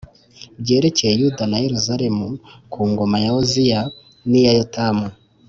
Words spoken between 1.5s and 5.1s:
na Yeruzalemu ku ngoma ya Oziya, iya Yotamu,